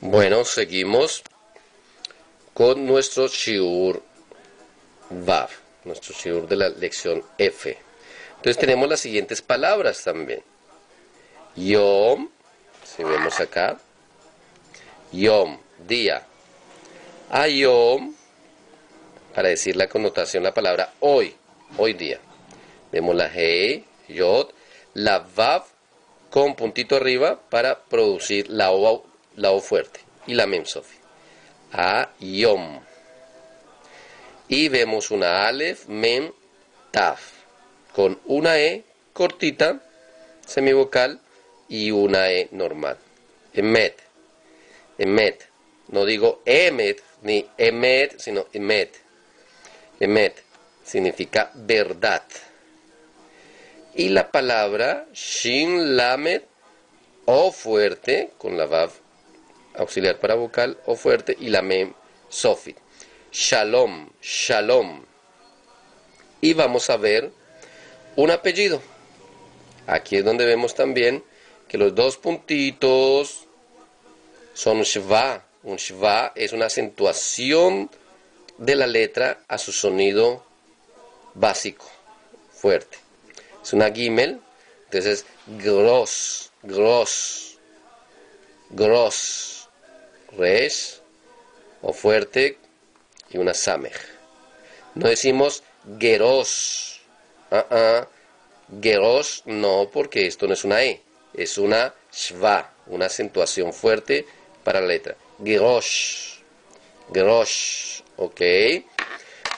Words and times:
Bueno, 0.00 0.44
seguimos 0.44 1.22
con 2.52 2.84
nuestro 2.84 3.28
shiur 3.28 4.02
Vav, 5.08 5.48
nuestro 5.84 6.14
shiur 6.14 6.46
de 6.46 6.56
la 6.56 6.68
lección 6.68 7.24
F. 7.38 7.78
Entonces 8.36 8.58
tenemos 8.58 8.90
las 8.90 9.00
siguientes 9.00 9.40
palabras 9.40 10.04
también. 10.04 10.42
Yom, 11.56 12.28
si 12.84 13.04
vemos 13.04 13.40
acá, 13.40 13.80
Yom, 15.12 15.58
día. 15.88 16.26
Ayom, 17.30 18.14
para 19.34 19.48
decir 19.48 19.76
la 19.76 19.88
connotación, 19.88 20.42
la 20.42 20.52
palabra 20.52 20.92
hoy, 21.00 21.34
hoy 21.78 21.94
día. 21.94 22.20
Vemos 22.92 23.16
la 23.16 23.30
He, 23.34 23.84
Yod, 24.08 24.50
la 24.92 25.20
Vav 25.20 25.64
con 26.28 26.54
puntito 26.54 26.96
arriba 26.96 27.40
para 27.48 27.84
producir 27.84 28.50
la 28.50 28.72
O, 28.72 29.06
la 29.36 29.52
o 29.52 29.60
fuerte 29.60 30.00
y 30.26 30.34
la 30.34 30.46
Mem 30.46 30.64
Sofi. 30.64 30.96
Ayom. 31.72 32.80
Y 34.48 34.68
vemos 34.68 35.10
una 35.10 35.46
Aleph, 35.46 35.86
Mem, 35.86 36.32
Taf, 36.90 37.32
con 37.92 38.20
una 38.26 38.58
E 38.58 38.84
cortita, 39.12 39.82
semivocal, 40.44 41.20
y 41.68 41.90
una 41.90 42.30
E 42.30 42.48
normal. 42.52 42.98
Emet. 43.52 44.00
Emet. 44.98 45.48
No 45.88 46.04
digo 46.04 46.42
Emet 46.44 47.02
ni 47.22 47.46
Emet, 47.58 48.18
sino 48.18 48.46
Emet. 48.52 49.00
Emet 49.98 50.42
significa 50.84 51.50
verdad. 51.54 52.22
Y 53.94 54.10
la 54.10 54.30
palabra 54.30 55.06
Shin 55.12 55.96
Lamed 55.96 56.42
o 57.24 57.50
fuerte, 57.50 58.30
con 58.38 58.56
la 58.56 58.66
Vav 58.66 58.92
auxiliar 59.76 60.18
para 60.18 60.34
vocal, 60.34 60.78
o 60.86 60.96
fuerte, 60.96 61.36
y 61.38 61.48
la 61.48 61.62
Mem 61.62 61.92
Sofit. 62.28 62.76
Shalom, 63.32 64.10
Shalom. 64.22 65.04
Y 66.40 66.54
vamos 66.54 66.90
a 66.90 66.96
ver 66.96 67.30
un 68.16 68.30
apellido. 68.30 68.80
Aquí 69.86 70.16
es 70.16 70.24
donde 70.24 70.46
vemos 70.46 70.74
también 70.74 71.22
que 71.68 71.78
los 71.78 71.94
dos 71.94 72.16
puntitos 72.16 73.46
son 74.54 74.82
Shva. 74.82 75.44
Un 75.62 75.76
Shva 75.76 76.32
es 76.34 76.52
una 76.52 76.66
acentuación 76.66 77.90
de 78.58 78.74
la 78.74 78.86
letra 78.86 79.40
a 79.48 79.58
su 79.58 79.72
sonido 79.72 80.44
básico, 81.34 81.86
fuerte. 82.52 82.98
Es 83.62 83.72
una 83.72 83.92
Gimel, 83.92 84.40
entonces 84.84 85.26
gros, 85.58 86.50
gros, 86.62 87.58
gros, 88.70 89.55
res 90.32 91.02
o 91.82 91.92
fuerte 91.92 92.58
y 93.30 93.38
una 93.38 93.54
samej. 93.54 93.94
No 94.94 95.08
decimos 95.08 95.62
geros, 95.98 97.00
uh 97.50 98.06
geros 98.82 99.42
no, 99.46 99.90
porque 99.92 100.26
esto 100.26 100.46
no 100.46 100.54
es 100.54 100.64
una 100.64 100.82
E, 100.82 101.00
es 101.34 101.58
una 101.58 101.94
shva, 102.12 102.72
una 102.86 103.06
acentuación 103.06 103.72
fuerte 103.72 104.26
para 104.64 104.80
la 104.80 104.88
letra. 104.88 105.16
Gerosh, 105.44 106.38
gerosh, 107.12 108.00
ok. 108.16 108.40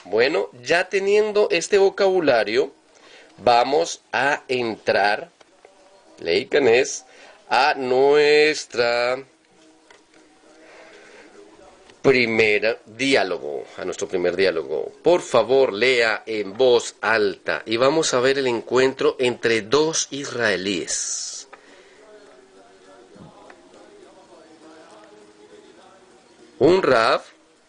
Bueno, 0.05 0.49
ya 0.61 0.89
teniendo 0.89 1.47
este 1.51 1.77
vocabulario, 1.77 2.71
vamos 3.37 4.01
a 4.11 4.43
entrar, 4.47 5.29
Leicanes, 6.19 7.05
a 7.49 7.73
nuestra 7.75 9.23
primer 12.01 12.79
diálogo, 12.85 13.65
a 13.77 13.85
nuestro 13.85 14.07
primer 14.07 14.35
diálogo. 14.35 14.91
Por 15.03 15.21
favor, 15.21 15.73
lea 15.73 16.23
en 16.25 16.57
voz 16.57 16.95
alta 17.01 17.63
y 17.65 17.77
vamos 17.77 18.13
a 18.13 18.19
ver 18.19 18.37
el 18.37 18.47
encuentro 18.47 19.15
entre 19.19 19.61
dos 19.61 20.07
israelíes. 20.11 21.47
Un 26.59 26.83
Rav, 26.83 27.21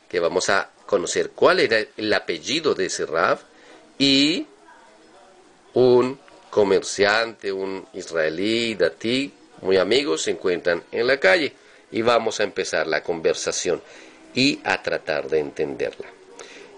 que 0.09 0.19
vamos 0.19 0.49
a 0.49 0.71
conocer 0.87 1.31
cuál 1.31 1.61
era 1.61 1.79
el 1.97 2.13
apellido 2.13 2.75
de 2.75 2.87
ese 2.87 3.07
Rav, 3.07 3.39
y 3.99 4.47
un 5.75 6.19
comerciante, 6.51 7.53
un 7.53 7.87
israelí, 7.93 8.75
datí, 8.75 9.33
muy 9.63 9.77
amigos, 9.77 10.23
se 10.23 10.33
encuentran 10.33 10.83
en 10.91 11.07
la 11.07 11.21
calle 11.21 11.53
y 11.93 12.03
vamos 12.03 12.41
a 12.41 12.45
empezar 12.45 12.87
la 12.87 13.03
conversación 13.03 13.81
y 14.35 14.61
a 14.65 14.83
tratar 14.83 15.29
de 15.29 15.41
entenderla. 15.41 16.09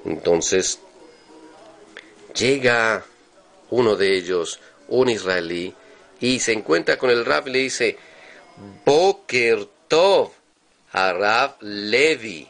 Entonces, 0.04 0.80
llega 2.34 3.04
uno 3.70 3.96
de 3.96 4.16
ellos, 4.16 4.60
un 4.88 5.08
israelí, 5.08 5.74
y 6.20 6.38
se 6.40 6.52
encuentra 6.52 6.98
con 6.98 7.10
el 7.10 7.24
Rab 7.24 7.48
y 7.48 7.50
le 7.50 7.58
dice, 7.58 7.96
Boker 8.84 9.66
Tov, 9.88 10.30
a 10.92 11.12
Rav 11.12 11.56
Levi. 11.60 12.46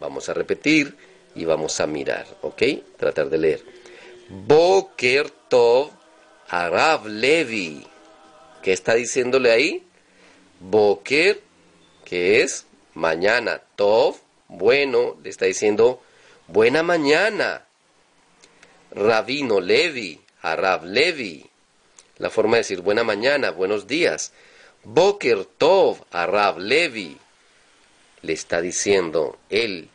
Vamos 0.00 0.28
a 0.28 0.34
repetir 0.34 0.96
y 1.34 1.44
vamos 1.44 1.80
a 1.80 1.86
mirar, 1.86 2.26
¿ok? 2.42 2.62
Tratar 2.96 3.30
de 3.30 3.38
leer. 3.38 3.64
Boker 4.28 5.30
Tov, 5.48 5.90
a 6.48 6.68
Rav 6.68 7.06
Levi. 7.06 7.86
¿Qué 8.62 8.72
está 8.72 8.94
diciéndole 8.94 9.52
ahí? 9.52 9.86
Boker, 10.58 11.40
que 12.04 12.42
es 12.42 12.66
mañana. 12.94 13.62
Tov, 13.76 14.16
bueno, 14.48 15.16
le 15.22 15.30
está 15.30 15.46
diciendo 15.46 16.02
buena 16.48 16.82
mañana. 16.82 17.64
Rabino 18.92 19.60
Levi, 19.60 20.20
a 20.42 20.56
Rav 20.56 20.84
Levi. 20.84 21.44
La 22.18 22.30
forma 22.30 22.56
de 22.56 22.62
decir 22.62 22.80
buena 22.80 23.04
mañana, 23.04 23.50
buenos 23.50 23.86
días. 23.86 24.32
Boker 24.84 25.44
Tov, 25.44 25.98
a 26.12 26.26
Rav 26.26 26.58
Levi. 26.58 27.18
Le 28.22 28.32
está 28.32 28.60
diciendo 28.60 29.38
el 29.50 29.88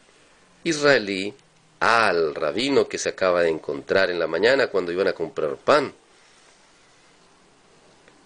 israelí 0.63 1.33
al 1.79 2.35
rabino 2.35 2.87
que 2.87 2.99
se 2.99 3.09
acaba 3.09 3.41
de 3.41 3.49
encontrar 3.49 4.11
en 4.11 4.19
la 4.19 4.27
mañana 4.27 4.67
cuando 4.67 4.91
iban 4.91 5.07
a 5.07 5.13
comprar 5.13 5.55
pan. 5.57 5.93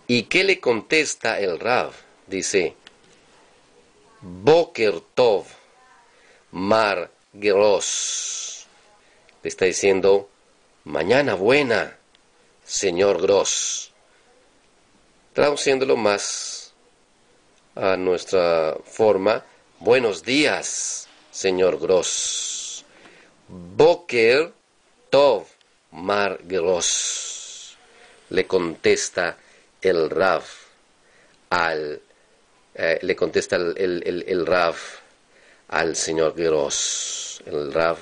¿Y 0.08 0.24
qué 0.24 0.44
le 0.44 0.60
contesta 0.60 1.40
el 1.40 1.60
Rav? 1.60 1.94
Dice, 2.28 2.76
Boker 4.22 5.00
Tov, 5.14 5.46
Mar 6.56 7.12
Gross. 7.34 8.66
Le 9.44 9.50
está 9.50 9.66
diciendo, 9.66 10.30
mañana 10.86 11.34
buena, 11.34 11.98
señor 12.64 13.22
Gross. 13.22 13.92
Traduciéndolo 15.34 15.98
más 15.98 16.74
a 17.76 17.98
nuestra 17.98 18.78
forma, 18.86 19.44
buenos 19.80 20.24
días, 20.24 21.10
señor 21.30 21.78
Gross. 21.78 22.86
Boker 23.50 24.54
Tov, 25.10 25.48
Mar 25.92 26.40
Gross. 26.44 27.76
Le 28.30 28.48
contesta 28.48 29.38
el 29.82 30.10
Rav 30.10 30.44
al 31.50 32.02
eh, 32.76 33.00
le 33.02 33.14
contesta 33.14 33.58
el, 33.58 33.74
el, 33.78 34.24
el, 34.26 34.46
Rav 34.46 34.76
al 35.70 35.96
señor 35.96 36.34
Gross, 36.36 37.42
el 37.46 37.74
Rav 37.74 37.98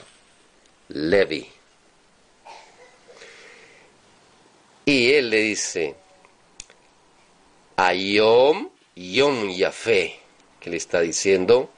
Levi. 0.89 1.47
Y 4.85 5.11
él 5.13 5.29
le 5.29 5.39
dice, 5.39 5.95
Ayom 7.77 8.69
Yom 8.95 9.49
Yafé, 9.49 10.19
que 10.59 10.69
le 10.69 10.77
está 10.77 11.01
diciendo, 11.01 11.69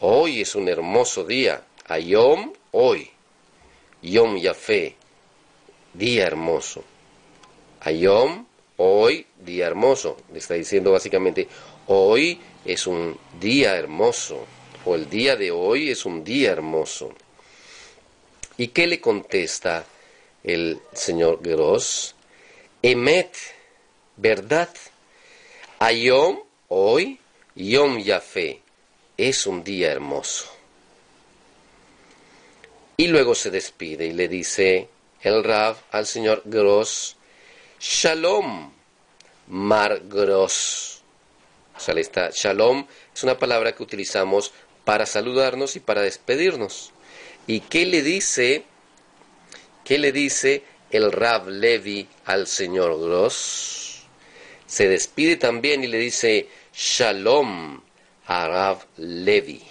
hoy 0.00 0.40
es 0.40 0.54
un 0.54 0.68
hermoso 0.68 1.24
día, 1.24 1.62
Ayom, 1.86 2.52
hoy, 2.70 3.10
Yom 4.02 4.36
Yafé, 4.36 4.96
día 5.92 6.26
hermoso. 6.26 6.84
Ayom, 7.80 8.46
hoy, 8.78 9.26
día 9.44 9.66
hermoso. 9.66 10.16
Le 10.32 10.38
está 10.38 10.54
diciendo 10.54 10.92
básicamente, 10.92 11.48
hoy 11.86 12.40
es 12.64 12.86
un 12.86 13.18
día 13.40 13.76
hermoso, 13.76 14.46
o 14.84 14.94
el 14.94 15.08
día 15.08 15.36
de 15.36 15.50
hoy 15.50 15.90
es 15.90 16.04
un 16.04 16.24
día 16.24 16.52
hermoso. 16.52 17.14
¿Y 18.56 18.68
qué 18.68 18.86
le 18.86 19.00
contesta 19.00 19.84
el 20.42 20.80
señor 20.92 21.40
Gross? 21.42 22.14
Emet, 22.82 23.34
verdad. 24.16 24.68
Ayom, 25.78 26.40
hoy, 26.68 27.18
Yom 27.54 27.98
Yafé, 27.98 28.60
es 29.16 29.46
un 29.46 29.64
día 29.64 29.90
hermoso. 29.90 30.50
Y 32.96 33.08
luego 33.08 33.34
se 33.34 33.50
despide 33.50 34.06
y 34.06 34.12
le 34.12 34.28
dice 34.28 34.88
el 35.22 35.42
Rav 35.42 35.76
al 35.90 36.06
señor 36.06 36.42
Gross, 36.44 37.16
Shalom, 37.80 38.70
Mar 39.48 40.02
Gross. 40.04 41.02
O 41.76 41.80
sea, 41.80 41.94
está 41.94 42.30
Shalom 42.32 42.86
es 43.14 43.22
una 43.22 43.38
palabra 43.38 43.72
que 43.72 43.82
utilizamos 43.82 44.52
para 44.84 45.06
saludarnos 45.06 45.76
y 45.76 45.80
para 45.80 46.02
despedirnos. 46.02 46.92
¿Y 47.46 47.60
qué 47.60 47.86
le 47.86 48.02
dice? 48.02 48.64
¿Qué 49.84 49.98
le 49.98 50.12
dice 50.12 50.62
el 50.90 51.12
Rav 51.12 51.48
Levi 51.48 52.08
al 52.24 52.46
señor 52.46 52.98
Gross? 53.00 54.02
Se 54.66 54.88
despide 54.88 55.36
también 55.36 55.84
y 55.84 55.88
le 55.88 55.98
dice 55.98 56.48
Shalom 56.74 57.80
a 58.26 58.48
Rav 58.48 58.78
Levi. 58.96 59.62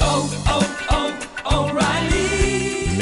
Oh, 0.00 0.30
oh, 0.50 1.12
oh, 1.44 1.87